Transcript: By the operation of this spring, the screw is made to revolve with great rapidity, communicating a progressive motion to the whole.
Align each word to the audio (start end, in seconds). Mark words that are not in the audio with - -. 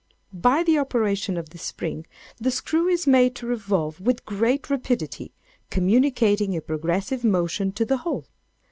By 0.33 0.63
the 0.63 0.79
operation 0.79 1.37
of 1.37 1.49
this 1.51 1.61
spring, 1.61 2.07
the 2.37 2.49
screw 2.49 2.87
is 2.87 3.05
made 3.05 3.35
to 3.35 3.45
revolve 3.45 4.01
with 4.01 4.25
great 4.25 4.67
rapidity, 4.67 5.31
communicating 5.69 6.55
a 6.57 6.61
progressive 6.61 7.23
motion 7.23 7.71
to 7.73 7.85
the 7.85 7.97
whole. 7.97 8.25